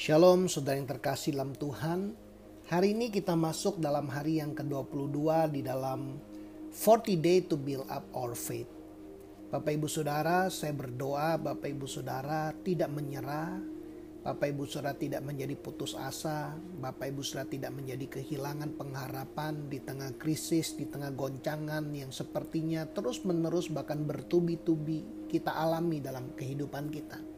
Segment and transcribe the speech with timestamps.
[0.00, 2.16] Shalom saudara yang terkasih dalam Tuhan.
[2.72, 5.20] Hari ini kita masuk dalam hari yang ke-22
[5.52, 6.16] di dalam
[6.72, 8.64] 40 day to build up our faith.
[9.52, 13.60] Bapak Ibu Saudara, saya berdoa Bapak Ibu Saudara tidak menyerah,
[14.24, 19.84] Bapak Ibu Saudara tidak menjadi putus asa, Bapak Ibu Saudara tidak menjadi kehilangan pengharapan di
[19.84, 27.29] tengah krisis, di tengah goncangan yang sepertinya terus-menerus bahkan bertubi-tubi kita alami dalam kehidupan kita.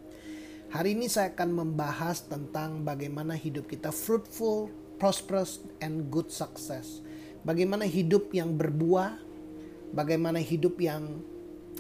[0.73, 7.05] Hari ini saya akan membahas tentang bagaimana hidup kita fruitful, prosperous, and good success.
[7.45, 9.21] Bagaimana hidup yang berbuah,
[9.93, 11.21] bagaimana hidup yang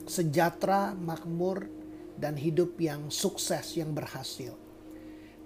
[0.04, 1.72] sejahtera, makmur,
[2.20, 4.52] dan hidup yang sukses, yang berhasil.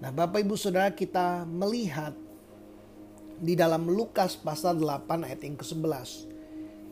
[0.03, 2.11] Nah, Bapak Ibu Saudara, kita melihat
[3.39, 6.35] di dalam Lukas pasal 8 ayat yang ke-11.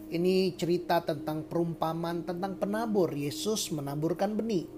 [0.08, 3.12] Ini cerita tentang perumpamaan tentang penabur.
[3.12, 4.75] Yesus menaburkan benih.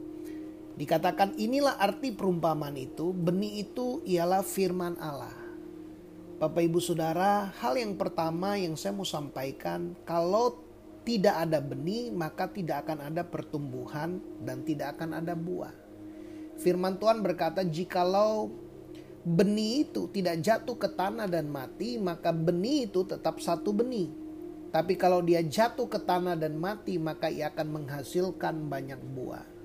[0.77, 3.09] Dikatakan inilah arti perumpamaan itu.
[3.09, 5.34] Benih itu ialah firman Allah.
[6.38, 10.62] Bapak Ibu Saudara, hal yang pertama yang saya mau sampaikan, kalau
[11.01, 15.74] tidak ada benih, maka tidak akan ada pertumbuhan dan tidak akan ada buah.
[16.62, 18.54] Firman Tuhan berkata, "Jikalau
[19.26, 24.13] benih itu tidak jatuh ke tanah dan mati, maka benih itu tetap satu benih.
[24.70, 29.57] Tapi kalau dia jatuh ke tanah dan mati, maka ia akan menghasilkan banyak buah."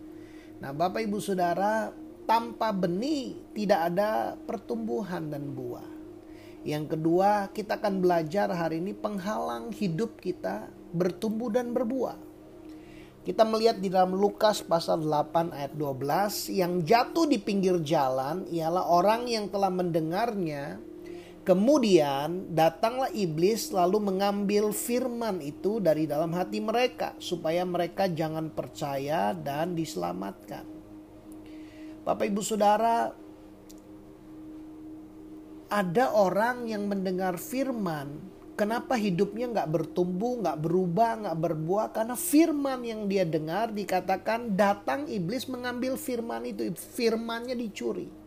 [0.62, 1.91] Nah, Bapak Ibu Saudara,
[2.22, 5.91] tanpa benih tidak ada pertumbuhan dan buah.
[6.62, 12.14] Yang kedua, kita akan belajar hari ini penghalang hidup kita bertumbuh dan berbuah.
[13.27, 18.86] Kita melihat di dalam Lukas pasal 8 ayat 12 yang jatuh di pinggir jalan ialah
[18.86, 20.78] orang yang telah mendengarnya
[21.43, 29.35] Kemudian datanglah iblis lalu mengambil firman itu dari dalam hati mereka supaya mereka jangan percaya
[29.35, 30.63] dan diselamatkan.
[32.07, 33.11] Bapak Ibu Saudara,
[35.67, 41.86] ada orang yang mendengar firman Kenapa hidupnya nggak bertumbuh, nggak berubah, nggak berbuah?
[41.97, 48.21] Karena firman yang dia dengar dikatakan datang iblis mengambil firman itu, firmannya dicuri.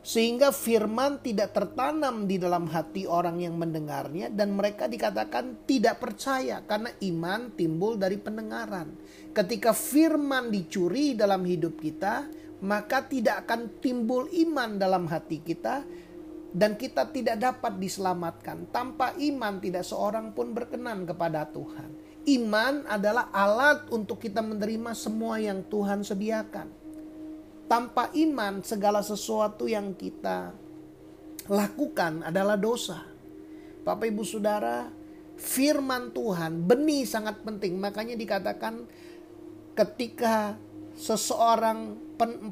[0.00, 6.64] Sehingga firman tidak tertanam di dalam hati orang yang mendengarnya dan mereka dikatakan tidak percaya
[6.64, 8.96] karena iman timbul dari pendengaran.
[9.36, 12.24] Ketika firman dicuri dalam hidup kita,
[12.64, 15.84] maka tidak akan timbul iman dalam hati kita
[16.50, 18.72] dan kita tidak dapat diselamatkan.
[18.72, 21.92] Tanpa iman tidak seorang pun berkenan kepada Tuhan.
[22.28, 26.79] Iman adalah alat untuk kita menerima semua yang Tuhan sediakan.
[27.70, 30.50] Tanpa iman segala sesuatu yang kita
[31.46, 33.06] lakukan adalah dosa.
[33.86, 34.90] Bapak Ibu Saudara,
[35.38, 37.78] firman Tuhan, benih sangat penting.
[37.78, 38.90] Makanya dikatakan
[39.78, 40.58] ketika
[40.98, 41.94] seseorang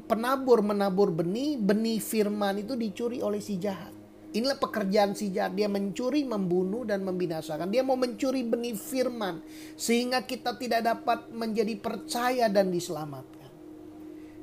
[0.07, 3.91] penabur menabur benih, benih firman itu dicuri oleh si jahat.
[4.29, 5.57] Inilah pekerjaan si jahat.
[5.57, 7.67] Dia mencuri, membunuh, dan membinasakan.
[7.73, 9.41] Dia mau mencuri benih firman.
[9.73, 13.38] Sehingga kita tidak dapat menjadi percaya dan diselamatkan.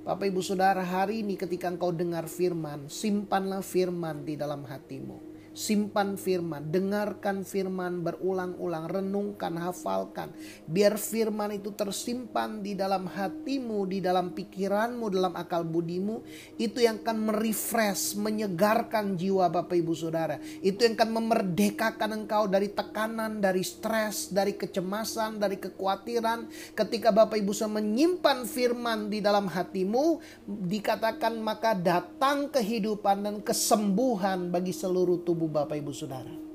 [0.06, 2.86] Bapak ibu saudara hari ini ketika engkau dengar firman.
[2.86, 5.25] Simpanlah firman di dalam hatimu
[5.56, 10.28] simpan firman, dengarkan firman berulang-ulang, renungkan, hafalkan.
[10.68, 16.20] Biar firman itu tersimpan di dalam hatimu, di dalam pikiranmu, dalam akal budimu.
[16.60, 20.36] Itu yang akan merefresh, menyegarkan jiwa Bapak Ibu Saudara.
[20.60, 26.52] Itu yang akan memerdekakan engkau dari tekanan, dari stres, dari kecemasan, dari kekhawatiran.
[26.76, 34.52] Ketika Bapak Ibu Saudara menyimpan firman di dalam hatimu, dikatakan maka datang kehidupan dan kesembuhan
[34.52, 36.46] bagi seluruh tubuh Bapak Ibu Saudara.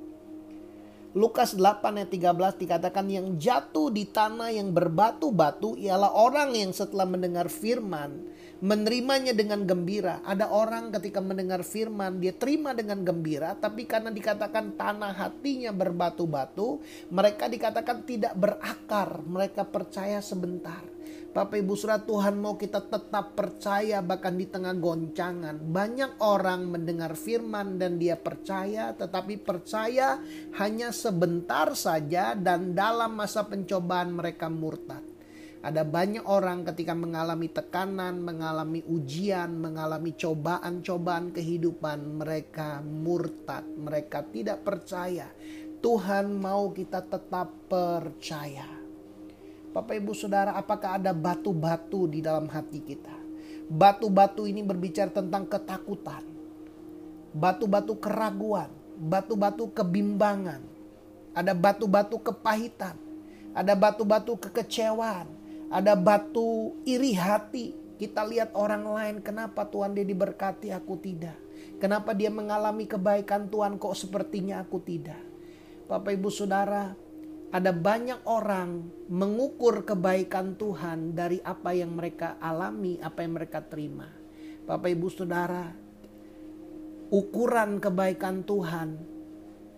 [1.12, 7.04] Lukas 8 ayat 13 dikatakan yang jatuh di tanah yang berbatu-batu ialah orang yang setelah
[7.04, 8.32] mendengar firman
[8.62, 10.22] menerimanya dengan gembira.
[10.22, 16.78] Ada orang ketika mendengar firman dia terima dengan gembira tapi karena dikatakan tanah hatinya berbatu-batu
[17.10, 20.82] mereka dikatakan tidak berakar, mereka percaya sebentar.
[21.32, 25.64] Bapak Ibu Saudara Tuhan mau kita tetap percaya bahkan di tengah goncangan.
[25.64, 30.20] Banyak orang mendengar firman dan dia percaya tetapi percaya
[30.60, 35.11] hanya sebentar saja dan dalam masa pencobaan mereka murtad.
[35.62, 44.66] Ada banyak orang ketika mengalami tekanan, mengalami ujian, mengalami cobaan-cobaan kehidupan, mereka murtad, mereka tidak
[44.66, 45.30] percaya.
[45.78, 48.66] Tuhan mau kita tetap percaya.
[49.70, 53.14] Bapak Ibu Saudara, apakah ada batu-batu di dalam hati kita?
[53.70, 56.26] Batu-batu ini berbicara tentang ketakutan.
[57.38, 60.66] Batu-batu keraguan, batu-batu kebimbangan.
[61.38, 62.98] Ada batu-batu kepahitan,
[63.54, 65.41] ada batu-batu kekecewaan,
[65.72, 71.38] ada batu iri hati, Kita lihat orang lain, kenapa Tuhan dia diberkati, aku tidak.
[71.78, 75.22] Kenapa dia mengalami kebaikan Tuhan kok sepertinya aku tidak.
[75.86, 76.98] Bapak Ibu Saudara,
[77.54, 84.10] ada banyak orang mengukur kebaikan Tuhan dari apa yang mereka alami, apa yang mereka terima.
[84.66, 85.70] Bapak Ibu Saudara,
[87.14, 89.11] ukuran kebaikan Tuhan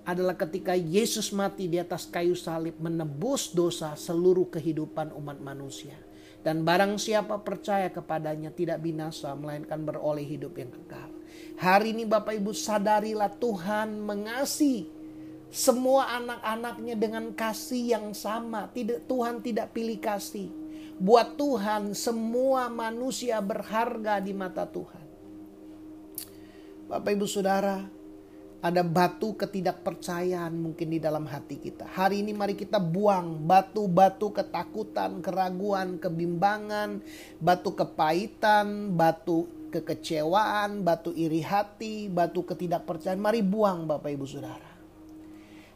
[0.04, 5.96] adalah ketika Yesus mati di atas kayu salib menebus dosa seluruh kehidupan umat manusia.
[6.44, 11.08] Dan barang siapa percaya kepadanya tidak binasa melainkan beroleh hidup yang kekal.
[11.56, 14.92] Hari ini Bapak Ibu sadarilah Tuhan mengasihi
[15.54, 18.68] semua anak-anaknya dengan kasih yang sama.
[18.76, 20.52] Tidak Tuhan tidak pilih kasih.
[21.00, 25.06] Buat Tuhan semua manusia berharga di mata Tuhan.
[26.92, 27.86] Bapak Ibu Saudara,
[28.64, 31.84] ada batu ketidakpercayaan mungkin di dalam hati kita.
[31.84, 37.04] Hari ini mari kita buang batu-batu ketakutan, keraguan, kebimbangan,
[37.44, 43.20] batu kepahitan, batu kekecewaan, batu iri hati, batu ketidakpercayaan.
[43.20, 44.72] Mari buang Bapak Ibu Saudara.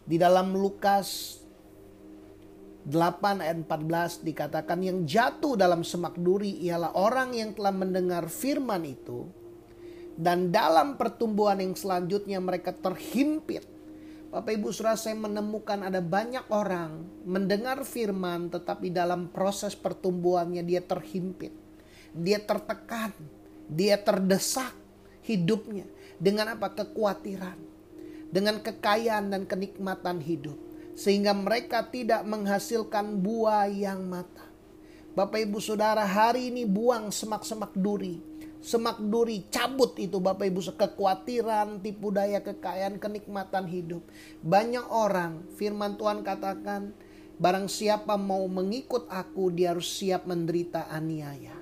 [0.07, 1.44] Di dalam Lukas
[2.88, 8.88] 8 ayat 14 dikatakan yang jatuh dalam semak duri ialah orang yang telah mendengar firman
[8.88, 9.28] itu
[10.18, 13.64] dan dalam pertumbuhan yang selanjutnya mereka terhimpit.
[14.34, 20.84] Bapak Ibu Saudara saya menemukan ada banyak orang mendengar firman tetapi dalam proses pertumbuhannya dia
[20.84, 21.54] terhimpit.
[22.18, 23.14] Dia tertekan,
[23.69, 24.74] dia terdesak
[25.24, 25.86] hidupnya
[26.18, 26.74] dengan apa?
[26.74, 27.56] kekhawatiran,
[28.34, 30.58] dengan kekayaan dan kenikmatan hidup
[30.98, 34.50] sehingga mereka tidak menghasilkan buah yang matang.
[35.14, 38.27] Bapak Ibu Saudara, hari ini buang semak-semak duri
[38.62, 44.06] semak duri, cabut itu Bapak Ibu kekhawatiran, tipu daya kekayaan, kenikmatan hidup.
[44.45, 46.94] Banyak orang, firman Tuhan katakan,
[47.42, 51.56] barang siapa mau mengikut aku, dia harus siap menderita aniaya.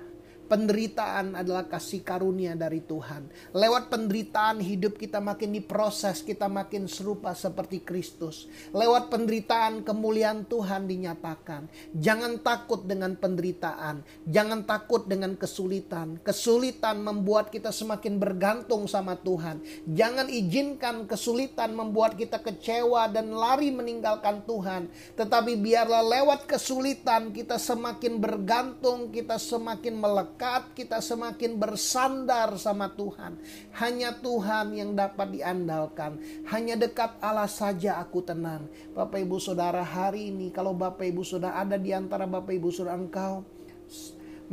[0.46, 3.26] Penderitaan adalah kasih karunia dari Tuhan.
[3.50, 8.46] Lewat penderitaan hidup kita makin diproses, kita makin serupa seperti Kristus.
[8.70, 11.66] Lewat penderitaan kemuliaan Tuhan dinyatakan.
[11.98, 16.22] Jangan takut dengan penderitaan, jangan takut dengan kesulitan.
[16.22, 19.58] Kesulitan membuat kita semakin bergantung sama Tuhan.
[19.90, 24.94] Jangan izinkan kesulitan membuat kita kecewa dan lari meninggalkan Tuhan.
[25.18, 32.92] Tetapi biarlah lewat kesulitan kita semakin bergantung, kita semakin melekat dekat, kita semakin bersandar sama
[32.92, 33.40] Tuhan.
[33.80, 36.20] Hanya Tuhan yang dapat diandalkan.
[36.52, 38.68] Hanya dekat Allah saja aku tenang.
[38.92, 43.00] Bapak Ibu Saudara hari ini kalau Bapak Ibu Saudara ada di antara Bapak Ibu Saudara
[43.00, 43.48] engkau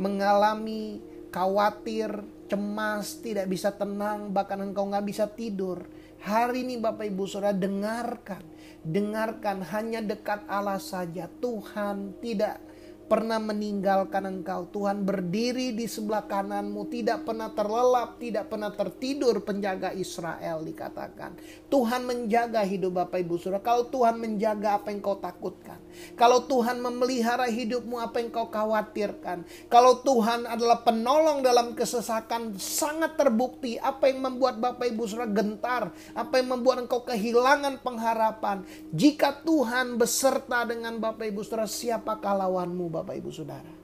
[0.00, 2.08] mengalami khawatir,
[2.48, 5.84] cemas, tidak bisa tenang, bahkan engkau nggak bisa tidur.
[6.24, 8.40] Hari ini Bapak Ibu Saudara dengarkan,
[8.80, 11.28] dengarkan hanya dekat Allah saja.
[11.28, 12.72] Tuhan tidak
[13.04, 14.64] pernah meninggalkan engkau.
[14.72, 21.36] Tuhan berdiri di sebelah kananmu, tidak pernah terlelap, tidak pernah tertidur penjaga Israel dikatakan.
[21.68, 23.60] Tuhan menjaga hidup Bapak Ibu Saudara.
[23.60, 25.76] Kalau Tuhan menjaga apa yang kau takutkan.
[26.16, 29.44] Kalau Tuhan memelihara hidupmu apa yang kau khawatirkan.
[29.68, 35.92] Kalau Tuhan adalah penolong dalam kesesakan sangat terbukti apa yang membuat Bapak Ibu Saudara gentar.
[36.16, 38.64] Apa yang membuat engkau kehilangan pengharapan.
[38.94, 43.74] Jika Tuhan beserta dengan Bapak Ibu Saudara siapakah lawanmu Bapak Ibu Saudara.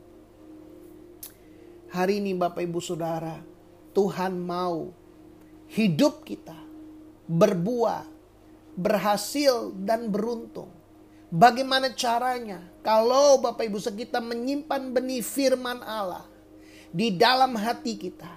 [1.90, 3.42] Hari ini Bapak Ibu Saudara,
[3.90, 4.94] Tuhan mau
[5.74, 6.54] hidup kita
[7.26, 8.06] berbuah,
[8.78, 10.70] berhasil dan beruntung.
[11.30, 12.62] Bagaimana caranya?
[12.86, 16.26] Kalau Bapak Ibu kita menyimpan benih firman Allah
[16.90, 18.30] di dalam hati kita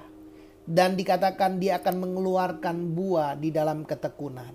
[0.65, 4.53] dan dikatakan dia akan mengeluarkan buah di dalam ketekunan.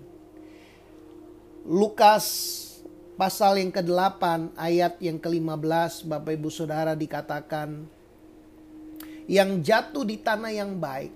[1.67, 2.25] Lukas
[3.19, 7.83] pasal yang ke-8 ayat yang ke-15 Bapak Ibu Saudara dikatakan
[9.27, 11.11] yang jatuh di tanah yang baik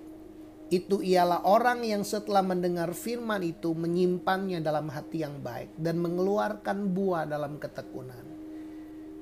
[0.68, 6.92] itu ialah orang yang setelah mendengar firman itu menyimpannya dalam hati yang baik dan mengeluarkan
[6.92, 8.36] buah dalam ketekunan.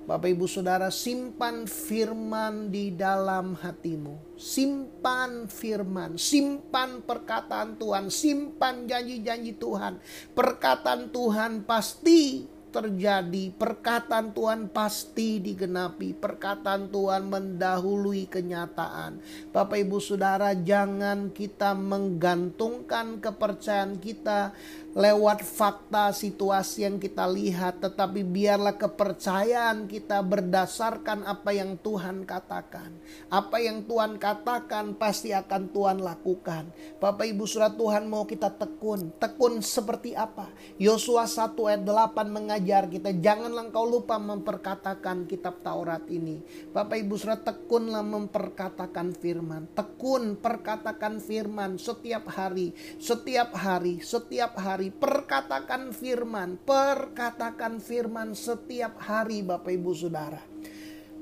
[0.02, 4.34] Bapak Ibu Saudara simpan firman di dalam hatimu.
[4.34, 10.02] Simpan firman, simpan perkataan Tuhan, simpan janji-janji Tuhan.
[10.34, 19.20] Perkataan Tuhan pasti terjadi, perkataan Tuhan pasti digenapi, perkataan Tuhan mendahului kenyataan.
[19.52, 24.56] Bapak Ibu Saudara, jangan kita menggantungkan kepercayaan kita
[24.92, 32.92] lewat fakta situasi yang kita lihat, tetapi biarlah kepercayaan kita berdasarkan apa yang Tuhan katakan.
[33.32, 36.68] Apa yang Tuhan katakan pasti akan Tuhan lakukan.
[37.00, 39.16] Bapak Ibu Saudara Tuhan mau kita tekun.
[39.16, 40.52] Tekun seperti apa?
[40.76, 43.16] Yosua 1 ayat 8 mengajar kita.
[43.16, 46.44] Janganlah engkau lupa memperkatakan kitab Taurat ini.
[46.68, 49.72] Bapak Ibu Saudara tekunlah memperkatakan firman.
[49.72, 54.81] Tekun perkatakan firman setiap hari, setiap hari, setiap hari.
[54.90, 60.42] Perkatakan firman, perkatakan firman setiap hari Bapak Ibu Saudara.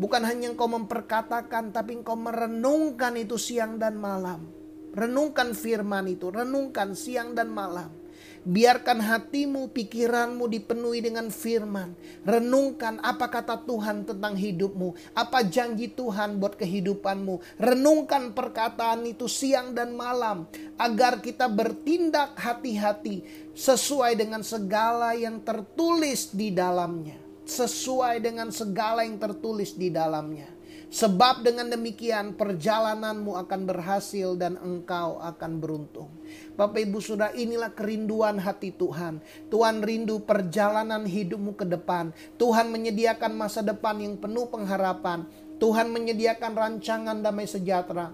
[0.00, 4.48] Bukan hanya engkau memperkatakan, tapi engkau merenungkan itu siang dan malam.
[4.96, 7.99] Renungkan firman itu, renungkan siang dan malam.
[8.40, 11.92] Biarkan hatimu, pikiranmu dipenuhi dengan firman.
[12.24, 15.12] Renungkan apa kata Tuhan tentang hidupmu.
[15.12, 17.60] Apa janji Tuhan buat kehidupanmu.
[17.60, 20.48] Renungkan perkataan itu siang dan malam.
[20.80, 27.20] Agar kita bertindak hati-hati sesuai dengan segala yang tertulis di dalamnya.
[27.44, 30.48] Sesuai dengan segala yang tertulis di dalamnya.
[30.90, 36.10] Sebab dengan demikian perjalananmu akan berhasil dan engkau akan beruntung.
[36.60, 39.24] Bapak Ibu Saudara inilah kerinduan hati Tuhan.
[39.48, 42.12] Tuhan rindu perjalanan hidupmu ke depan.
[42.36, 45.24] Tuhan menyediakan masa depan yang penuh pengharapan.
[45.56, 48.12] Tuhan menyediakan rancangan damai sejahtera.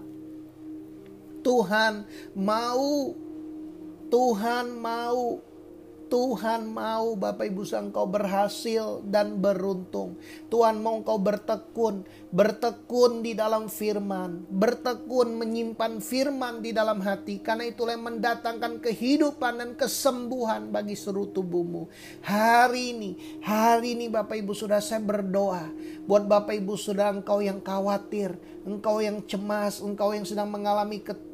[1.43, 2.07] Tuhan
[2.39, 3.11] mau
[4.07, 5.43] Tuhan mau
[6.07, 10.15] Tuhan mau Bapak Ibu engkau berhasil dan beruntung.
[10.47, 17.43] Tuhan mau engkau bertekun, bertekun di dalam firman, bertekun menyimpan firman di dalam hati.
[17.43, 21.91] Karena itulah yang mendatangkan kehidupan dan kesembuhan bagi seluruh tubuhmu.
[22.23, 23.11] Hari ini,
[23.43, 25.67] hari ini Bapak Ibu sudah saya berdoa
[26.07, 31.26] buat Bapak Ibu sudah engkau yang khawatir, engkau yang cemas, engkau yang sedang mengalami ket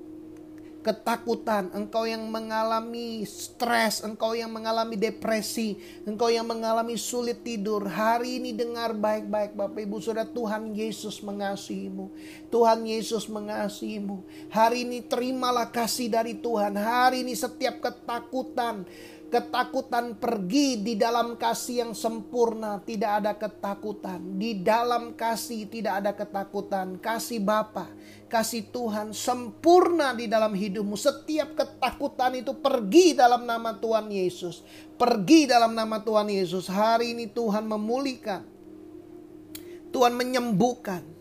[0.83, 7.87] ketakutan, engkau yang mengalami stres, engkau yang mengalami depresi, engkau yang mengalami sulit tidur.
[7.87, 12.11] Hari ini dengar baik-baik Bapak Ibu Saudara, Tuhan Yesus mengasihimu.
[12.51, 14.27] Tuhan Yesus mengasihimu.
[14.51, 16.75] Hari ini terimalah kasih dari Tuhan.
[16.75, 18.83] Hari ini setiap ketakutan,
[19.33, 24.21] Ketakutan pergi di dalam kasih yang sempurna, tidak ada ketakutan.
[24.37, 27.01] Di dalam kasih tidak ada ketakutan.
[27.01, 27.89] Kasih Bapa,
[28.33, 30.97] kasih Tuhan sempurna di dalam hidupmu.
[30.97, 34.65] Setiap ketakutan itu pergi dalam nama Tuhan Yesus.
[34.97, 36.65] Pergi dalam nama Tuhan Yesus.
[36.65, 38.41] Hari ini Tuhan memulihkan.
[39.93, 41.12] Tuhan menyembuhkan.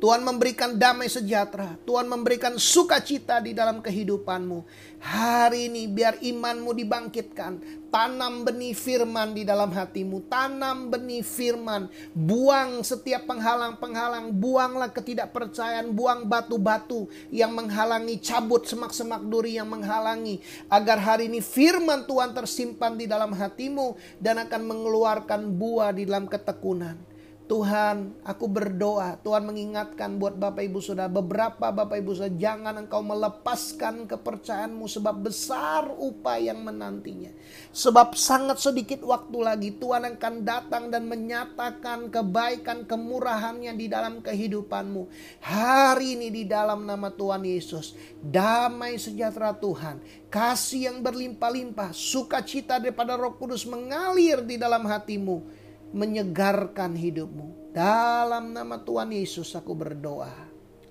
[0.00, 1.76] Tuhan memberikan damai sejahtera.
[1.84, 4.64] Tuhan memberikan sukacita di dalam kehidupanmu.
[4.96, 7.84] Hari ini biar imanmu dibangkitkan.
[7.92, 10.24] Tanam benih firman di dalam hatimu.
[10.32, 11.92] Tanam benih firman.
[12.16, 14.32] Buang setiap penghalang-penghalang.
[14.32, 15.92] Buanglah ketidakpercayaan.
[15.92, 18.24] Buang batu-batu yang menghalangi.
[18.24, 20.40] Cabut semak-semak duri yang menghalangi.
[20.72, 24.00] Agar hari ini firman Tuhan tersimpan di dalam hatimu.
[24.16, 27.09] Dan akan mengeluarkan buah di dalam ketekunan.
[27.50, 33.02] Tuhan, aku berdoa, Tuhan mengingatkan buat Bapak Ibu Saudara, beberapa Bapak Ibu Saudara, jangan engkau
[33.02, 37.34] melepaskan kepercayaanmu sebab besar upah yang menantinya.
[37.74, 45.10] Sebab sangat sedikit waktu lagi Tuhan akan datang dan menyatakan kebaikan kemurahannya di dalam kehidupanmu.
[45.42, 49.98] Hari ini di dalam nama Tuhan Yesus, damai sejahtera Tuhan,
[50.30, 55.58] kasih yang berlimpah-limpah, sukacita daripada Roh Kudus mengalir di dalam hatimu
[55.90, 57.74] menyegarkan hidupmu.
[57.74, 60.34] Dalam nama Tuhan Yesus aku berdoa.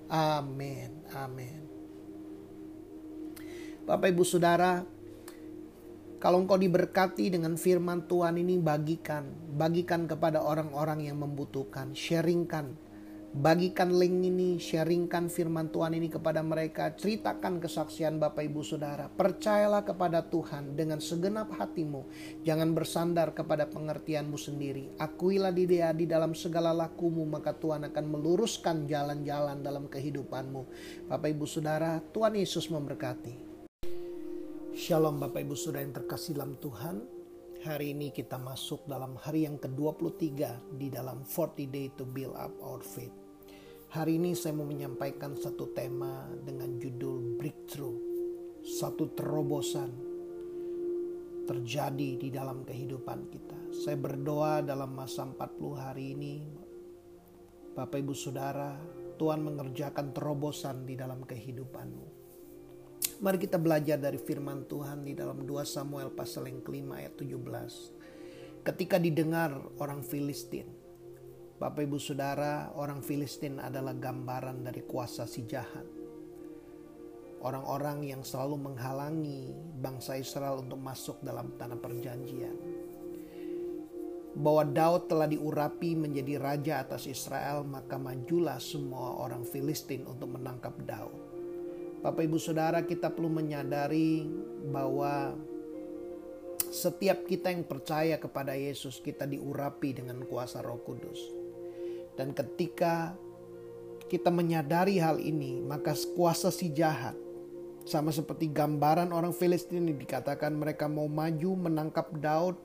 [0.10, 1.06] Amin.
[1.16, 1.62] Amin.
[3.84, 4.86] Bapak Ibu Saudara,
[6.20, 12.89] kalau engkau diberkati dengan firman Tuhan ini bagikan, bagikan kepada orang-orang yang membutuhkan, sharingkan
[13.30, 16.98] Bagikan link ini, sharingkan firman Tuhan ini kepada mereka.
[16.98, 19.06] Ceritakan kesaksian Bapak Ibu Saudara.
[19.06, 22.10] Percayalah kepada Tuhan dengan segenap hatimu.
[22.42, 24.98] Jangan bersandar kepada pengertianmu sendiri.
[24.98, 30.62] Akuilah di dia di dalam segala lakumu, maka Tuhan akan meluruskan jalan-jalan dalam kehidupanmu.
[31.14, 33.46] Bapak Ibu Saudara, Tuhan Yesus memberkati.
[34.74, 37.06] Shalom Bapak Ibu Saudara yang terkasih dalam Tuhan.
[37.60, 40.32] Hari ini kita masuk dalam hari yang ke-23
[40.80, 43.19] di dalam 40 day to build up our faith.
[43.90, 47.98] Hari ini saya mau menyampaikan satu tema dengan judul breakthrough.
[48.62, 49.90] Satu terobosan
[51.50, 53.58] terjadi di dalam kehidupan kita.
[53.74, 56.36] Saya berdoa dalam masa 40 hari ini
[57.74, 58.78] Bapak Ibu Saudara,
[59.18, 62.08] Tuhan mengerjakan terobosan di dalam kehidupanmu.
[63.26, 68.62] Mari kita belajar dari firman Tuhan di dalam 2 Samuel pasal yang kelima ayat 17.
[68.62, 70.79] Ketika didengar orang Filistin.
[71.60, 75.84] Bapak ibu saudara orang Filistin adalah gambaran dari kuasa si jahat.
[77.44, 82.56] Orang-orang yang selalu menghalangi bangsa Israel untuk masuk dalam tanah perjanjian.
[84.40, 90.78] Bahwa Daud telah diurapi menjadi raja atas Israel maka majulah semua orang Filistin untuk menangkap
[90.86, 91.18] Daud
[92.00, 94.24] Bapak Ibu Saudara kita perlu menyadari
[94.70, 95.36] bahwa
[96.70, 101.39] Setiap kita yang percaya kepada Yesus, kita diurapi dengan kuasa Roh Kudus.
[102.20, 103.16] Dan ketika
[104.12, 107.16] kita menyadari hal ini, maka kuasa si jahat
[107.88, 112.60] sama seperti gambaran orang Filistin ini dikatakan mereka mau maju menangkap Daud.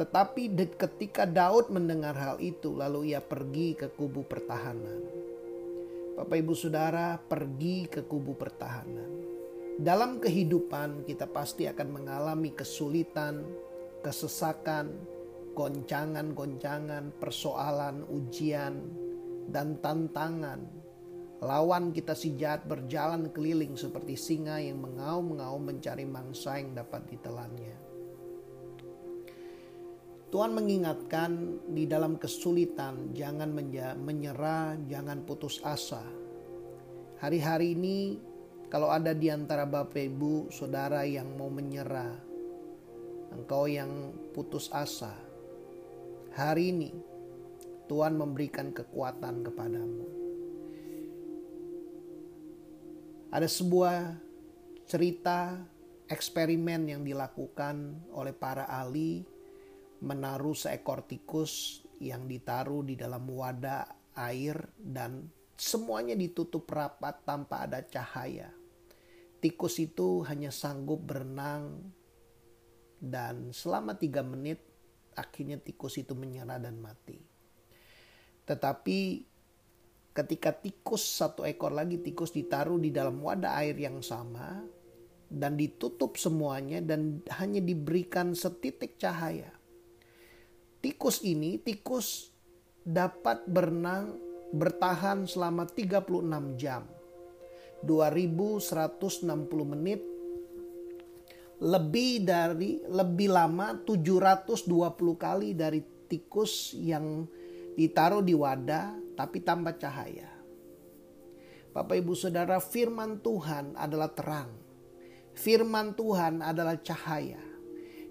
[0.00, 0.48] Tetapi
[0.80, 5.04] ketika Daud mendengar hal itu lalu ia pergi ke kubu pertahanan.
[6.16, 9.12] Bapak Ibu Saudara pergi ke kubu pertahanan.
[9.76, 13.44] Dalam kehidupan kita pasti akan mengalami kesulitan,
[14.00, 15.15] kesesakan,
[15.56, 18.76] goncangan-goncangan, persoalan, ujian,
[19.48, 20.86] dan tantangan
[21.44, 27.76] Lawan kita si jahat berjalan keliling seperti singa yang mengaum-ngaum mencari mangsa yang dapat ditelannya.
[30.32, 33.52] Tuhan mengingatkan di dalam kesulitan jangan
[34.00, 36.02] menyerah, jangan putus asa.
[37.20, 38.16] Hari-hari ini
[38.72, 42.16] kalau ada di antara Bapak Ibu, Saudara yang mau menyerah,
[43.36, 43.92] engkau yang
[44.32, 45.12] putus asa,
[46.36, 46.92] hari ini
[47.88, 50.04] Tuhan memberikan kekuatan kepadamu.
[53.32, 54.20] Ada sebuah
[54.84, 55.56] cerita
[56.04, 59.24] eksperimen yang dilakukan oleh para ahli
[60.04, 63.88] menaruh seekor tikus yang ditaruh di dalam wadah
[64.20, 68.52] air dan semuanya ditutup rapat tanpa ada cahaya.
[69.40, 71.80] Tikus itu hanya sanggup berenang
[73.00, 74.65] dan selama tiga menit
[75.16, 77.18] akhirnya tikus itu menyerah dan mati.
[78.46, 78.98] Tetapi
[80.12, 84.64] ketika tikus satu ekor lagi tikus ditaruh di dalam wadah air yang sama
[85.26, 89.50] dan ditutup semuanya dan hanya diberikan setitik cahaya.
[90.78, 92.30] Tikus ini tikus
[92.86, 94.14] dapat berenang
[94.54, 96.86] bertahan selama 36 jam.
[97.82, 99.26] 2160
[99.66, 100.00] menit
[101.56, 104.68] lebih dari lebih lama 720
[105.16, 107.24] kali dari tikus yang
[107.76, 110.28] ditaruh di wadah tapi tanpa cahaya.
[111.76, 114.48] Bapak Ibu Saudara, firman Tuhan adalah terang.
[115.36, 117.40] Firman Tuhan adalah cahaya.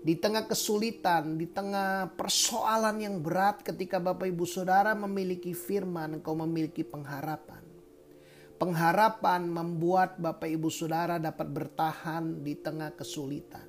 [0.05, 6.37] Di tengah kesulitan, di tengah persoalan yang berat ketika Bapak Ibu Saudara memiliki firman, engkau
[6.37, 7.64] memiliki pengharapan.
[8.55, 13.67] Pengharapan membuat Bapak Ibu Saudara dapat bertahan di tengah kesulitan.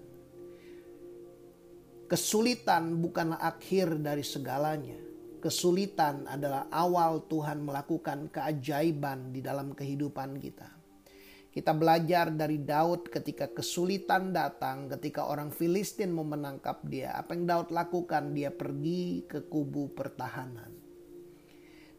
[2.06, 5.06] Kesulitan bukanlah akhir dari segalanya
[5.46, 10.66] kesulitan adalah awal Tuhan melakukan keajaiban di dalam kehidupan kita.
[11.54, 17.14] Kita belajar dari Daud ketika kesulitan datang, ketika orang Filistin mau menangkap dia.
[17.14, 18.34] Apa yang Daud lakukan?
[18.34, 20.85] Dia pergi ke kubu pertahanan.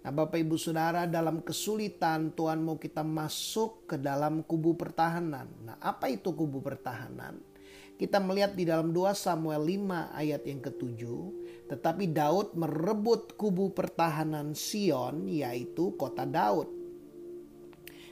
[0.06, 5.50] Nah Bapak Ibu Saudara dalam kesulitan Tuhan mau kita masuk ke dalam kubu pertahanan.
[5.66, 7.38] Nah apa itu kubu pertahanan?
[7.98, 11.22] Kita melihat di dalam 2 Samuel 5 ayat yang ketujuh
[11.68, 16.70] tetapi Daud merebut kubu pertahanan Sion yaitu kota Daud.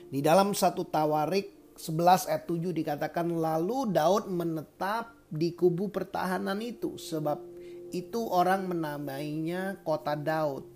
[0.06, 6.94] Di dalam satu Tawarik 11 ayat 7 dikatakan lalu Daud menetap di kubu pertahanan itu
[7.00, 7.42] sebab
[7.90, 10.75] itu orang menamainya kota Daud.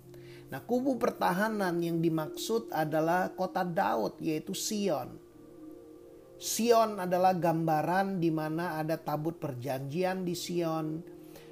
[0.51, 5.15] Nah kubu pertahanan yang dimaksud adalah kota Daud yaitu Sion.
[6.35, 10.99] Sion adalah gambaran di mana ada tabut perjanjian di Sion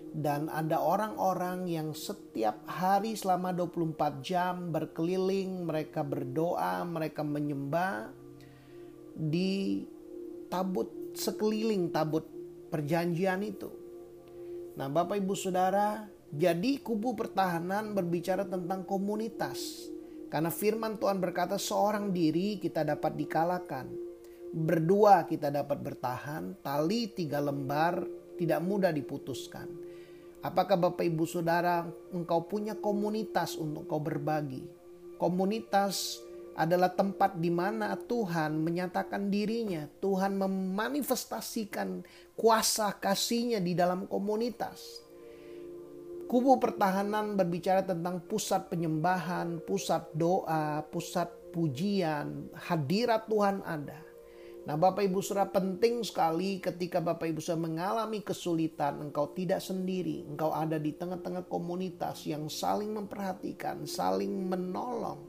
[0.09, 8.09] dan ada orang-orang yang setiap hari selama 24 jam berkeliling, mereka berdoa, mereka menyembah
[9.13, 9.85] di
[10.49, 12.25] tabut sekeliling tabut
[12.73, 13.69] perjanjian itu.
[14.73, 19.89] Nah, Bapak Ibu Saudara, jadi kubu pertahanan berbicara tentang komunitas.
[20.29, 23.89] Karena firman Tuhan berkata seorang diri kita dapat dikalahkan.
[24.53, 28.05] Berdua kita dapat bertahan, tali tiga lembar
[28.37, 29.65] tidak mudah diputuskan.
[30.45, 34.63] Apakah Bapak Ibu Saudara engkau punya komunitas untuk kau berbagi?
[35.17, 36.21] Komunitas
[36.53, 39.89] adalah tempat di mana Tuhan menyatakan dirinya.
[39.97, 42.05] Tuhan memanifestasikan
[42.37, 45.08] kuasa kasihnya di dalam komunitas.
[46.29, 53.97] Kubu pertahanan berbicara tentang pusat penyembahan, pusat doa, pusat pujian, hadirat Tuhan ada.
[54.69, 60.21] Nah Bapak Ibu Saudara penting sekali ketika Bapak Ibu Saudara mengalami kesulitan engkau tidak sendiri.
[60.29, 65.25] Engkau ada di tengah-tengah komunitas yang saling memperhatikan, saling menolong.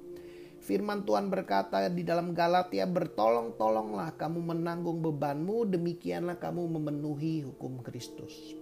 [0.60, 8.59] Firman Tuhan berkata di dalam Galatia bertolong-tolonglah kamu menanggung bebanmu demikianlah kamu memenuhi hukum Kristus.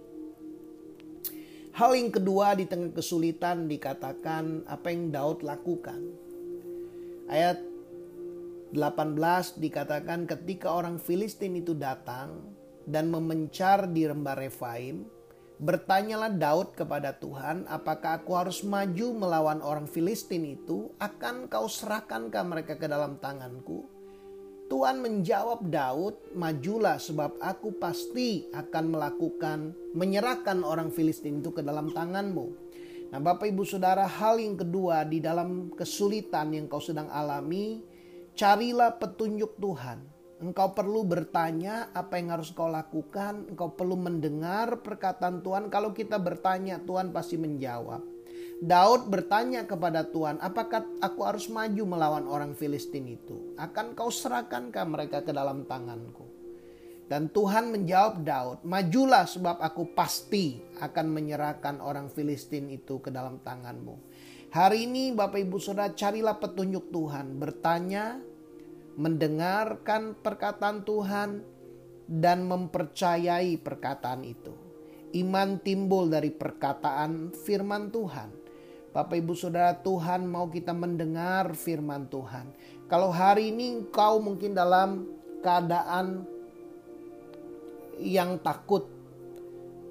[1.75, 6.01] Hal yang kedua di tengah kesulitan dikatakan apa yang Daud lakukan.
[7.29, 7.61] Ayat
[8.73, 15.05] 18 dikatakan ketika orang Filistin itu datang, dan memencar di rembah Refaim,
[15.61, 20.89] bertanyalah Daud kepada Tuhan, apakah aku harus maju melawan orang Filistin itu?
[20.97, 23.85] Akan kau serahkankah mereka ke dalam tanganku?
[24.69, 31.89] Tuhan menjawab Daud, majulah sebab aku pasti akan melakukan menyerahkan orang Filistin itu ke dalam
[31.89, 32.69] tanganmu.
[33.09, 37.81] Nah Bapak Ibu Saudara hal yang kedua di dalam kesulitan yang kau sedang alami,
[38.37, 40.05] carilah petunjuk Tuhan.
[40.39, 43.51] Engkau perlu bertanya apa yang harus kau lakukan.
[43.51, 45.67] Engkau perlu mendengar perkataan Tuhan.
[45.67, 47.99] Kalau kita bertanya, Tuhan pasti menjawab.
[48.59, 53.55] Daud bertanya kepada Tuhan, apakah aku harus maju melawan orang Filistin itu?
[53.55, 56.27] Akan kau serahkankah mereka ke dalam tanganku?
[57.07, 63.39] Dan Tuhan menjawab Daud, majulah sebab aku pasti akan menyerahkan orang Filistin itu ke dalam
[63.41, 63.95] tanganmu.
[64.51, 68.19] Hari ini Bapak Ibu Saudara carilah petunjuk Tuhan, bertanya,
[68.99, 71.29] mendengarkan perkataan Tuhan,
[72.09, 74.53] dan mempercayai perkataan itu.
[75.15, 78.38] Iman timbul dari perkataan firman Tuhan.
[78.89, 82.49] Bapak Ibu Saudara Tuhan mau kita mendengar firman Tuhan.
[82.89, 85.05] Kalau hari ini engkau mungkin dalam
[85.45, 86.25] keadaan
[88.01, 88.89] yang takut.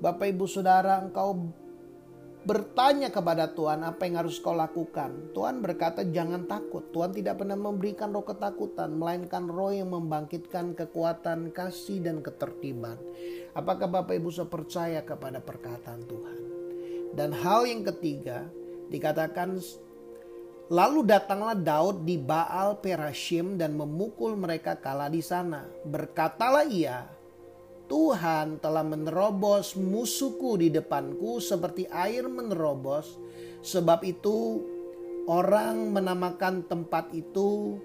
[0.03, 1.47] Bapak Ibu Saudara engkau
[2.43, 5.31] bertanya kepada Tuhan apa yang harus kau lakukan.
[5.31, 6.91] Tuhan berkata jangan takut.
[6.91, 8.99] Tuhan tidak pernah memberikan roh ketakutan.
[8.99, 12.99] Melainkan roh yang membangkitkan kekuatan, kasih dan ketertiban.
[13.55, 16.41] Apakah Bapak Ibu sudah percaya kepada perkataan Tuhan?
[17.15, 18.47] Dan hal yang ketiga,
[18.89, 19.61] Dikatakan
[20.69, 25.65] Lalu datanglah Daud di Baal Perashim dan memukul mereka kala di sana.
[25.65, 27.09] Berkatalah ia,
[27.89, 33.17] Tuhan telah menerobos musuhku di depanku seperti air menerobos.
[33.65, 34.61] Sebab itu
[35.25, 37.81] orang menamakan tempat itu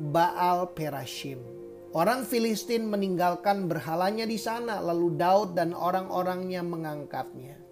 [0.00, 1.44] Baal Perashim.
[1.92, 7.67] Orang Filistin meninggalkan berhalanya di sana, lalu Daud dan orang-orangnya mengangkatnya.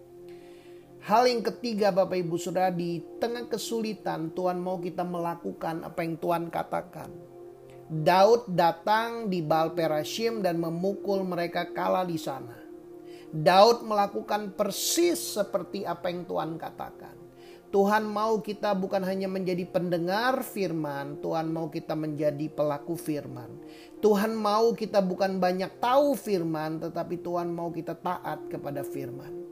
[1.06, 6.18] Hal yang ketiga Bapak Ibu Saudara di tengah kesulitan Tuhan mau kita melakukan apa yang
[6.18, 7.14] Tuhan katakan.
[7.86, 12.58] Daud datang di Baal Perashim dan memukul mereka kala di sana.
[13.30, 17.14] Daud melakukan persis seperti apa yang Tuhan katakan.
[17.70, 23.54] Tuhan mau kita bukan hanya menjadi pendengar firman, Tuhan mau kita menjadi pelaku firman.
[24.02, 29.45] Tuhan mau kita bukan banyak tahu firman, tetapi Tuhan mau kita taat kepada firman.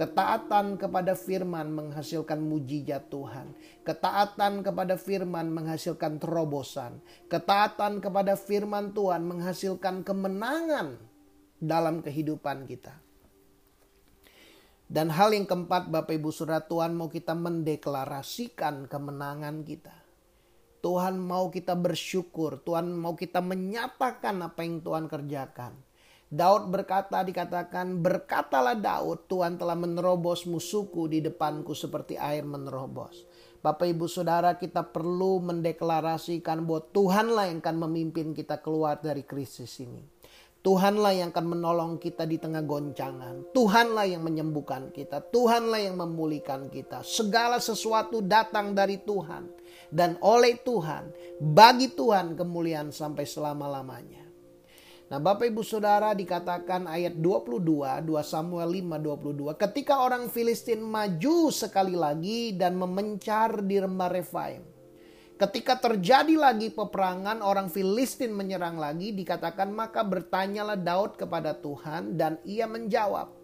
[0.00, 3.52] Ketaatan kepada firman menghasilkan mujizat Tuhan.
[3.84, 7.04] Ketaatan kepada firman menghasilkan terobosan.
[7.28, 10.96] Ketaatan kepada firman Tuhan menghasilkan kemenangan
[11.60, 12.96] dalam kehidupan kita.
[14.88, 19.92] Dan hal yang keempat Bapak Ibu Saudara Tuhan mau kita mendeklarasikan kemenangan kita.
[20.80, 25.89] Tuhan mau kita bersyukur, Tuhan mau kita menyatakan apa yang Tuhan kerjakan.
[26.30, 33.26] Daud berkata dikatakan berkatalah Daud Tuhan telah menerobos musuhku di depanku seperti air menerobos.
[33.58, 39.82] Bapak ibu saudara kita perlu mendeklarasikan bahwa Tuhanlah yang akan memimpin kita keluar dari krisis
[39.82, 40.06] ini.
[40.62, 43.50] Tuhanlah yang akan menolong kita di tengah goncangan.
[43.50, 45.18] Tuhanlah yang menyembuhkan kita.
[45.34, 47.02] Tuhanlah yang memulihkan kita.
[47.02, 49.50] Segala sesuatu datang dari Tuhan.
[49.90, 51.10] Dan oleh Tuhan,
[51.42, 54.19] bagi Tuhan kemuliaan sampai selama-lamanya.
[55.10, 59.58] Nah Bapak Ibu Saudara dikatakan ayat 22, 2 Samuel 5, 22.
[59.58, 64.62] Ketika orang Filistin maju sekali lagi dan memencar di rembah Refaim.
[65.34, 72.38] Ketika terjadi lagi peperangan orang Filistin menyerang lagi dikatakan maka bertanyalah Daud kepada Tuhan dan
[72.46, 73.34] ia menjawab.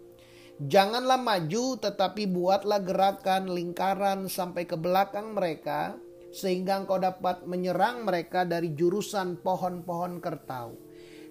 [0.63, 5.99] Janganlah maju tetapi buatlah gerakan lingkaran sampai ke belakang mereka
[6.31, 10.86] sehingga engkau dapat menyerang mereka dari jurusan pohon-pohon kertau.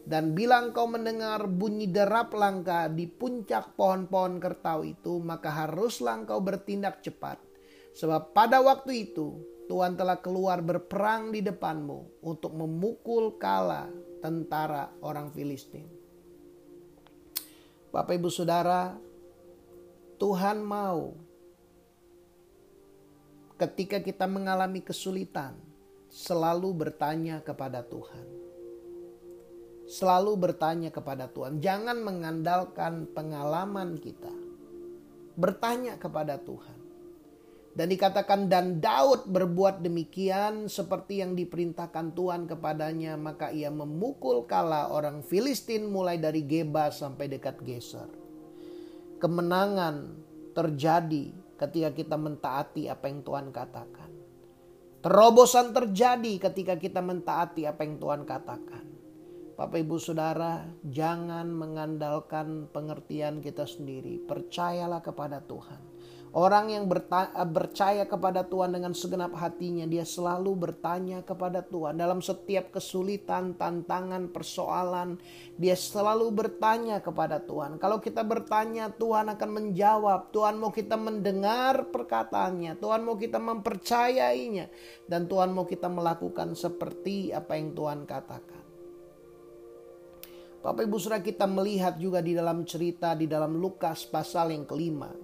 [0.07, 6.39] Dan bila engkau mendengar bunyi derap langka di puncak pohon-pohon kertau itu, maka haruslah engkau
[6.39, 7.43] bertindak cepat.
[7.91, 13.91] Sebab pada waktu itu Tuhan telah keluar berperang di depanmu untuk memukul kala
[14.23, 15.91] tentara orang Filistin.
[17.91, 18.95] Bapak Ibu Saudara,
[20.23, 21.19] Tuhan mau
[23.59, 25.59] ketika kita mengalami kesulitan
[26.15, 28.46] selalu bertanya kepada Tuhan
[29.87, 31.63] selalu bertanya kepada Tuhan.
[31.63, 34.35] Jangan mengandalkan pengalaman kita.
[35.39, 36.75] Bertanya kepada Tuhan.
[37.77, 43.15] Dan dikatakan dan Daud berbuat demikian seperti yang diperintahkan Tuhan kepadanya.
[43.21, 48.09] Maka ia memukul kala orang Filistin mulai dari Geba sampai dekat Geser.
[49.21, 50.25] Kemenangan
[50.57, 54.11] terjadi ketika kita mentaati apa yang Tuhan katakan.
[55.05, 58.96] Terobosan terjadi ketika kita mentaati apa yang Tuhan katakan
[59.57, 64.21] Bapak Ibu Saudara, jangan mengandalkan pengertian kita sendiri.
[64.21, 65.81] Percayalah kepada Tuhan.
[66.37, 66.85] Orang yang
[67.57, 71.97] percaya kepada Tuhan dengan segenap hatinya, dia selalu bertanya kepada Tuhan.
[71.97, 75.17] Dalam setiap kesulitan, tantangan, persoalan,
[75.57, 77.81] dia selalu bertanya kepada Tuhan.
[77.81, 80.29] Kalau kita bertanya, Tuhan akan menjawab.
[80.37, 82.77] Tuhan mau kita mendengar perkataannya.
[82.77, 84.69] Tuhan mau kita mempercayainya.
[85.09, 88.56] Dan Tuhan mau kita melakukan seperti apa yang Tuhan katakan.
[90.67, 95.15] Bapak Ibu Saudara kita melihat juga di dalam cerita di dalam Lukas pasal yang kelima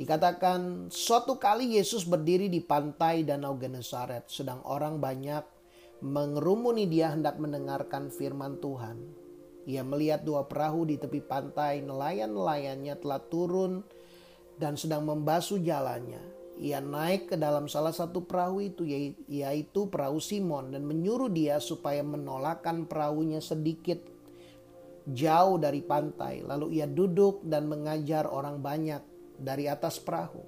[0.00, 5.44] Dikatakan suatu kali Yesus berdiri di pantai Danau Genesaret sedang orang banyak
[6.00, 8.96] mengerumuni dia hendak mendengarkan firman Tuhan.
[9.68, 13.84] Ia melihat dua perahu di tepi pantai, nelayan-nelayannya telah turun
[14.56, 16.39] dan sedang membasuh jalannya.
[16.60, 18.84] Ia naik ke dalam salah satu perahu itu
[19.32, 24.04] yaitu perahu Simon dan menyuruh dia supaya menolakkan perahunya sedikit
[25.08, 26.44] jauh dari pantai.
[26.44, 29.00] Lalu ia duduk dan mengajar orang banyak
[29.40, 30.44] dari atas perahu.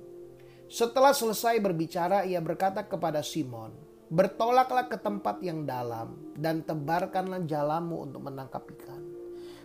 [0.68, 3.72] Setelah selesai berbicara, ia berkata kepada Simon,
[4.12, 8.91] "Bertolaklah ke tempat yang dalam dan tebarkanlah jalamu untuk menangkap ikan."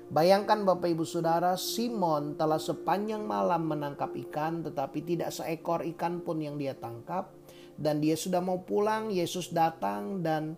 [0.07, 6.39] Bayangkan Bapak Ibu Saudara, Simon telah sepanjang malam menangkap ikan tetapi tidak seekor ikan pun
[6.39, 7.35] yang dia tangkap
[7.75, 10.55] dan dia sudah mau pulang, Yesus datang dan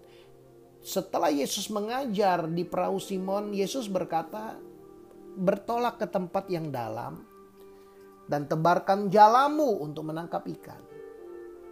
[0.86, 4.54] setelah Yesus mengajar di perahu Simon, Yesus berkata,
[5.34, 7.26] "Bertolak ke tempat yang dalam
[8.30, 10.80] dan tebarkan jalamu untuk menangkap ikan.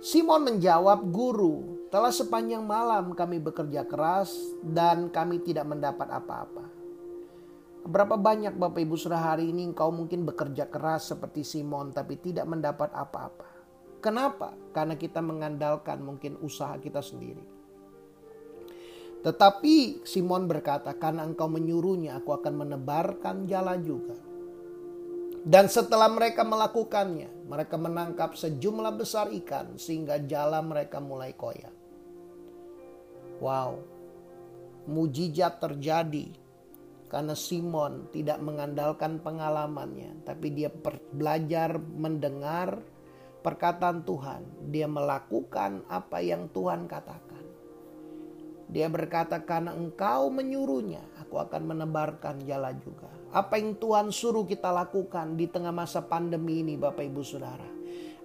[0.01, 4.33] Simon menjawab, "Guru, telah sepanjang malam kami bekerja keras
[4.65, 6.76] dan kami tidak mendapat apa-apa."
[7.87, 12.43] Berapa banyak Bapak Ibu Saudara hari ini engkau mungkin bekerja keras seperti Simon tapi tidak
[12.43, 13.47] mendapat apa-apa.
[14.03, 14.51] Kenapa?
[14.75, 17.47] Karena kita mengandalkan mungkin usaha kita sendiri.
[19.23, 24.19] Tetapi Simon berkata, "Karena engkau menyuruhnya, aku akan menebarkan jala juga."
[25.47, 31.71] Dan setelah mereka melakukannya, mereka menangkap sejumlah besar ikan sehingga jala mereka mulai koyak.
[33.39, 33.79] Wow,
[34.91, 36.46] mujizat terjadi
[37.07, 40.67] karena Simon tidak mengandalkan pengalamannya, tapi dia
[41.15, 42.83] belajar mendengar
[43.39, 44.43] perkataan Tuhan.
[44.67, 47.43] Dia melakukan apa yang Tuhan katakan.
[48.67, 54.67] Dia berkata, "Karena engkau menyuruhnya, aku akan menebarkan jala juga." Apa yang Tuhan suruh kita
[54.75, 57.76] lakukan di tengah masa pandemi ini Bapak Ibu Saudara.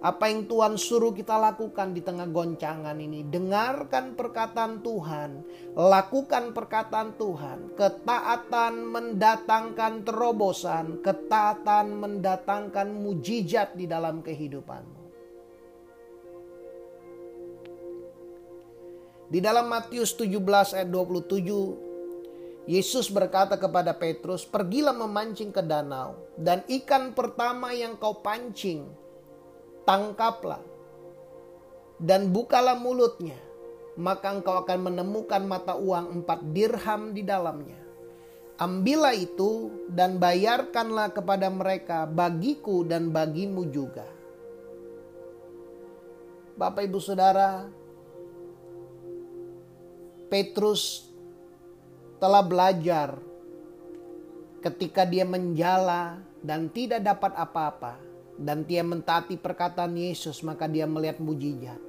[0.03, 3.23] Apa yang Tuhan suruh kita lakukan di tengah goncangan ini.
[3.23, 5.47] Dengarkan perkataan Tuhan.
[5.79, 7.71] Lakukan perkataan Tuhan.
[7.79, 10.99] Ketaatan mendatangkan terobosan.
[10.99, 15.03] Ketaatan mendatangkan mujizat di dalam kehidupanmu.
[19.31, 21.93] Di dalam Matius 17 ayat 27
[22.67, 28.87] Yesus berkata kepada Petrus, "Pergilah memancing ke danau, dan ikan pertama yang kau pancing,
[29.83, 30.63] tangkaplah,
[31.99, 33.37] dan bukalah mulutnya,
[33.95, 37.79] maka engkau akan menemukan mata uang empat dirham di dalamnya.
[38.59, 44.05] Ambillah itu dan bayarkanlah kepada mereka bagiku dan bagimu juga."
[46.53, 47.65] Bapak, ibu, saudara,
[50.29, 51.09] Petrus
[52.21, 53.17] telah belajar
[54.61, 58.12] ketika dia menjala dan tidak dapat apa-apa
[58.43, 61.79] dan dia mentaati perkataan Yesus maka dia melihat mujizat.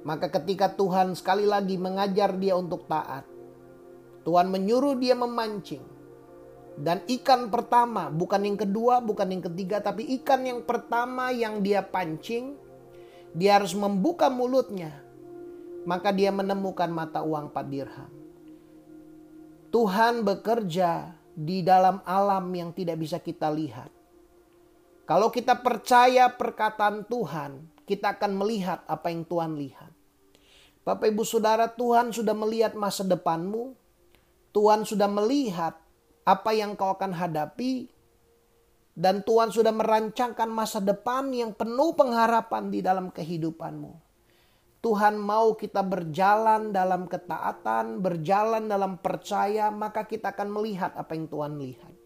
[0.00, 3.28] Maka ketika Tuhan sekali lagi mengajar dia untuk taat,
[4.24, 5.84] Tuhan menyuruh dia memancing.
[6.80, 11.84] Dan ikan pertama, bukan yang kedua, bukan yang ketiga, tapi ikan yang pertama yang dia
[11.84, 12.56] pancing,
[13.36, 15.10] dia harus membuka mulutnya
[15.84, 18.10] maka dia menemukan mata uang 4 dirham.
[19.70, 23.88] Tuhan bekerja di dalam alam yang tidak bisa kita lihat.
[25.10, 29.90] Kalau kita percaya perkataan Tuhan, kita akan melihat apa yang Tuhan lihat.
[30.86, 33.74] Bapak Ibu Saudara, Tuhan sudah melihat masa depanmu.
[34.54, 35.74] Tuhan sudah melihat
[36.22, 37.90] apa yang kau akan hadapi
[38.94, 43.90] dan Tuhan sudah merancangkan masa depan yang penuh pengharapan di dalam kehidupanmu.
[44.78, 51.26] Tuhan mau kita berjalan dalam ketaatan, berjalan dalam percaya, maka kita akan melihat apa yang
[51.26, 51.99] Tuhan lihat.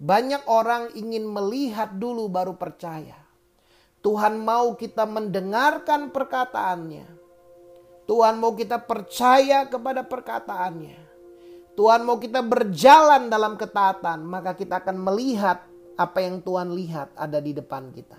[0.00, 3.20] Banyak orang ingin melihat dulu baru percaya.
[4.00, 7.04] Tuhan mau kita mendengarkan perkataannya.
[8.08, 10.96] Tuhan mau kita percaya kepada perkataannya.
[11.76, 15.68] Tuhan mau kita berjalan dalam ketaatan, maka kita akan melihat
[16.00, 18.16] apa yang Tuhan lihat ada di depan kita.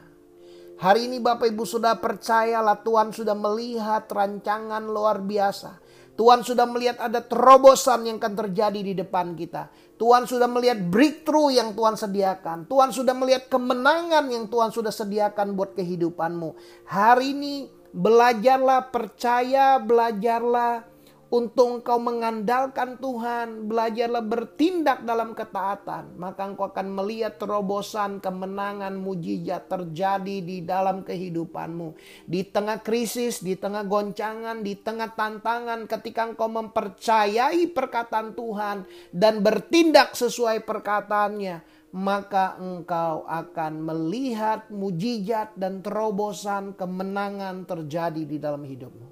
[0.81, 5.81] Hari ini Bapak Ibu sudah percayalah Tuhan sudah melihat rancangan luar biasa.
[6.17, 9.69] Tuhan sudah melihat ada terobosan yang akan terjadi di depan kita.
[10.01, 12.65] Tuhan sudah melihat breakthrough yang Tuhan sediakan.
[12.65, 16.57] Tuhan sudah melihat kemenangan yang Tuhan sudah sediakan buat kehidupanmu.
[16.89, 20.89] Hari ini belajarlah percaya, belajarlah
[21.31, 29.71] untuk engkau mengandalkan Tuhan, belajarlah bertindak dalam ketaatan, maka engkau akan melihat terobosan, kemenangan, mujizat
[29.71, 31.95] terjadi di dalam kehidupanmu.
[32.27, 38.83] Di tengah krisis, di tengah goncangan, di tengah tantangan, ketika engkau mempercayai perkataan Tuhan
[39.15, 41.63] dan bertindak sesuai perkataannya,
[41.95, 49.10] maka engkau akan melihat mujizat dan terobosan kemenangan terjadi di dalam hidupmu.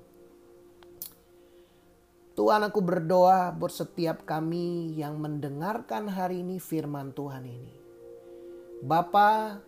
[2.39, 7.75] Tuhan aku berdoa buat setiap kami yang mendengarkan hari ini firman Tuhan ini.
[8.79, 9.59] Bapa,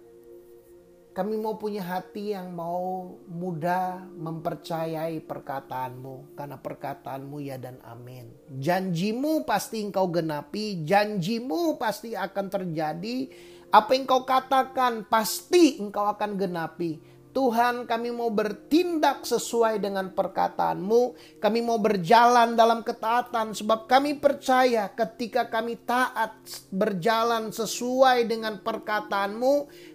[1.11, 6.31] kami mau punya hati yang mau mudah mempercayai perkataanmu.
[6.39, 8.31] Karena perkataanmu ya dan amin.
[8.47, 10.87] Janjimu pasti engkau genapi.
[10.87, 13.27] Janjimu pasti akan terjadi.
[13.67, 17.10] Apa yang engkau katakan pasti engkau akan genapi.
[17.31, 21.15] Tuhan kami mau bertindak sesuai dengan perkataanmu.
[21.39, 26.35] Kami mau berjalan dalam ketaatan sebab kami percaya ketika kami taat
[26.75, 29.53] berjalan sesuai dengan perkataanmu.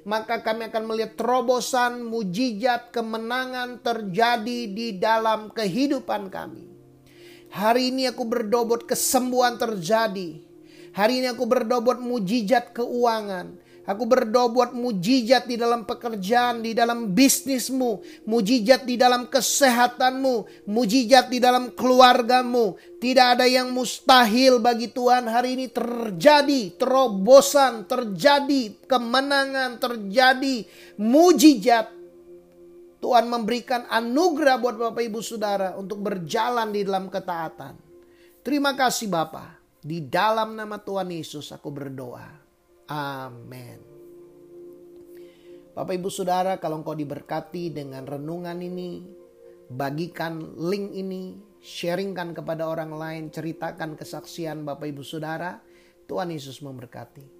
[0.08, 6.64] Maka kami akan melihat terobosan, mujizat, kemenangan terjadi di dalam kehidupan kami.
[7.52, 10.40] Hari ini aku berdoa kesembuhan terjadi.
[10.96, 13.65] Hari ini aku berdoa mujizat keuangan.
[13.86, 21.30] Aku berdoa buat mujizat di dalam pekerjaan, di dalam bisnismu, mujizat di dalam kesehatanmu, mujizat
[21.30, 22.74] di dalam keluargamu.
[22.98, 30.66] Tidak ada yang mustahil bagi Tuhan hari ini terjadi terobosan, terjadi kemenangan, terjadi
[30.98, 31.86] mujizat.
[32.98, 37.78] Tuhan memberikan anugerah buat Bapak Ibu Saudara untuk berjalan di dalam ketaatan.
[38.42, 39.62] Terima kasih Bapak.
[39.78, 42.45] Di dalam nama Tuhan Yesus aku berdoa.
[42.86, 43.78] Amin.
[45.76, 49.04] Bapak Ibu Saudara, kalau engkau diberkati dengan renungan ini,
[49.68, 55.60] bagikan link ini, sharingkan kepada orang lain, ceritakan kesaksian Bapak Ibu Saudara.
[56.06, 57.35] Tuhan Yesus memberkati.